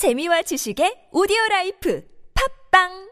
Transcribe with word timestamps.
재미와 0.00 0.40
지식의 0.40 1.12
오디오 1.12 1.36
라이프. 1.50 2.00
팝빵! 2.32 3.09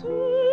tu 0.00 0.47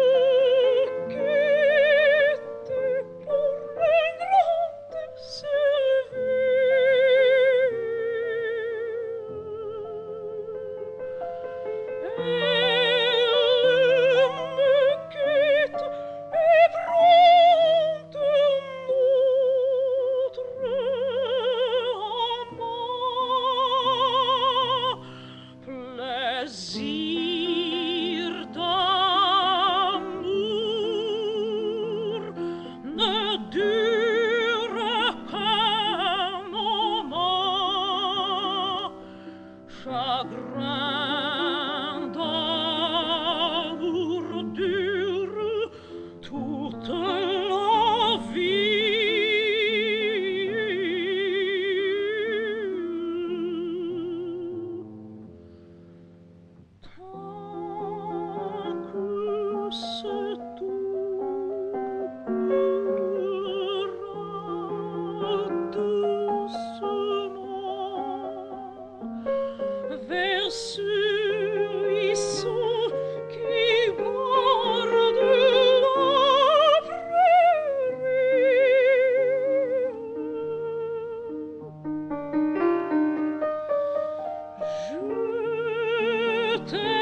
to 86.67 86.94